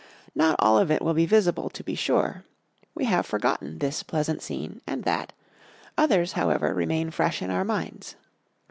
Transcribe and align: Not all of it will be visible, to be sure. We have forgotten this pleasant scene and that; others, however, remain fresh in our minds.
Not 0.33 0.55
all 0.57 0.79
of 0.79 0.89
it 0.89 1.03
will 1.03 1.13
be 1.13 1.27
visible, 1.27 1.69
to 1.69 1.83
be 1.83 1.93
sure. 1.93 2.43
We 2.95 3.05
have 3.05 3.23
forgotten 3.23 3.77
this 3.77 4.01
pleasant 4.01 4.41
scene 4.41 4.81
and 4.87 5.03
that; 5.03 5.31
others, 5.95 6.31
however, 6.31 6.73
remain 6.73 7.11
fresh 7.11 7.39
in 7.39 7.51
our 7.51 7.63
minds. 7.63 8.15